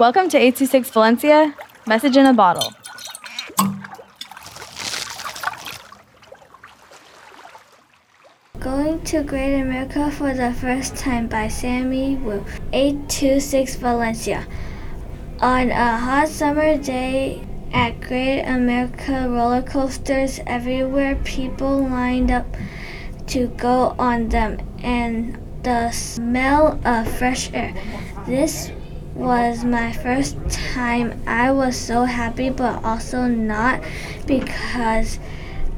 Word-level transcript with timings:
Welcome 0.00 0.30
to 0.30 0.38
826 0.38 0.88
Valencia, 0.92 1.54
message 1.86 2.16
in 2.16 2.24
a 2.24 2.32
bottle. 2.32 2.72
Going 8.58 9.04
to 9.04 9.22
Great 9.22 9.60
America 9.60 10.10
for 10.10 10.32
the 10.32 10.54
First 10.54 10.96
Time 10.96 11.28
by 11.28 11.48
Sammy 11.48 12.16
Wu, 12.16 12.42
826 12.72 13.76
Valencia. 13.76 14.46
On 15.42 15.68
a 15.70 15.98
hot 15.98 16.28
summer 16.28 16.78
day 16.78 17.46
at 17.74 18.00
Great 18.00 18.40
America, 18.44 19.28
roller 19.28 19.60
coasters 19.60 20.40
everywhere, 20.46 21.16
people 21.24 21.86
lined 21.86 22.30
up 22.30 22.46
to 23.26 23.48
go 23.48 23.94
on 23.98 24.30
them, 24.30 24.60
and 24.82 25.36
the 25.62 25.90
smell 25.90 26.80
of 26.86 27.06
fresh 27.18 27.52
air. 27.52 27.74
This 28.26 28.72
was 29.14 29.64
my 29.64 29.92
first 29.92 30.36
time. 30.48 31.22
I 31.26 31.50
was 31.50 31.76
so 31.76 32.04
happy, 32.04 32.50
but 32.50 32.84
also 32.84 33.26
not 33.26 33.82
because 34.26 35.18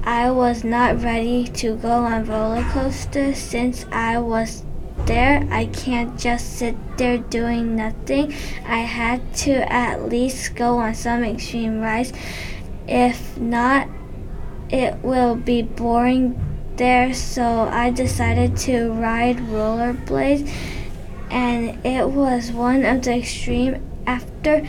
I 0.04 0.30
was 0.30 0.64
not 0.64 1.02
ready 1.02 1.46
to 1.62 1.76
go 1.76 1.90
on 1.90 2.24
roller 2.24 2.64
coasters 2.70 3.38
since 3.38 3.86
I 3.92 4.18
was 4.18 4.64
there. 5.06 5.46
I 5.50 5.66
can't 5.66 6.18
just 6.18 6.58
sit 6.58 6.76
there 6.98 7.18
doing 7.18 7.76
nothing. 7.76 8.32
I 8.66 8.80
had 8.80 9.34
to 9.46 9.72
at 9.72 10.08
least 10.08 10.54
go 10.54 10.78
on 10.78 10.94
some 10.94 11.24
extreme 11.24 11.80
rides. 11.80 12.12
If 12.86 13.38
not, 13.38 13.88
it 14.70 14.96
will 15.02 15.36
be 15.36 15.62
boring 15.62 16.40
there, 16.76 17.14
so 17.14 17.68
I 17.70 17.90
decided 17.90 18.56
to 18.58 18.92
ride 18.92 19.36
rollerblades 19.36 20.50
and 21.32 21.84
it 21.84 22.08
was 22.08 22.52
one 22.52 22.84
of 22.84 23.02
the 23.02 23.16
extreme 23.18 23.82
after 24.06 24.66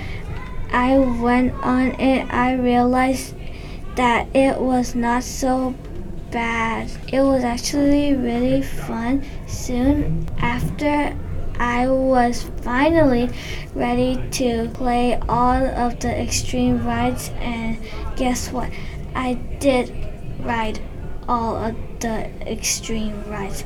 I 0.71 0.98
went 0.98 1.54
on 1.55 1.99
it 1.99 2.34
I 2.34 2.54
realized 2.54 3.35
that 3.96 4.27
it 4.35 4.60
was 4.60 4.96
not 4.96 5.24
so 5.24 5.76
bad. 6.32 6.90
It 7.12 7.21
was 7.21 7.43
actually 7.43 8.15
really 8.15 8.63
fun. 8.63 9.24
Soon 9.46 10.27
after 10.40 11.15
I 11.60 11.87
was 11.87 12.49
finally 12.62 13.30
ready 13.76 14.20
to 14.32 14.70
play 14.74 15.20
all 15.30 15.63
of 15.63 15.99
the 15.99 16.09
extreme 16.09 16.84
rides 16.85 17.30
and 17.37 17.77
guess 18.15 18.52
what? 18.52 18.71
I 19.13 19.35
did 19.59 19.93
ride 20.40 20.80
all 21.27 21.55
of 21.55 21.76
the 21.99 22.32
extreme 22.52 23.24
rides. 23.30 23.63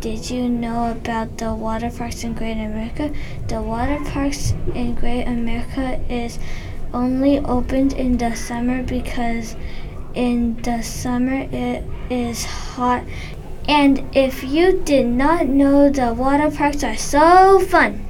Did 0.00 0.30
you 0.30 0.48
know 0.48 0.90
about 0.92 1.36
the 1.36 1.52
water 1.52 1.90
parks 1.90 2.24
in 2.24 2.32
Great 2.32 2.56
America? 2.56 3.12
The 3.48 3.60
water 3.60 3.98
parks 4.06 4.54
in 4.74 4.94
Great 4.94 5.24
America 5.24 6.00
is 6.08 6.38
only 6.94 7.38
opened 7.40 7.92
in 7.92 8.16
the 8.16 8.34
summer 8.34 8.82
because 8.82 9.56
in 10.14 10.56
the 10.62 10.80
summer 10.80 11.46
it 11.52 11.84
is 12.08 12.46
hot. 12.46 13.04
And 13.68 14.08
if 14.16 14.42
you 14.42 14.80
did 14.84 15.04
not 15.04 15.48
know, 15.48 15.90
the 15.90 16.14
water 16.14 16.50
parks 16.50 16.82
are 16.82 16.96
so 16.96 17.60
fun. 17.60 18.09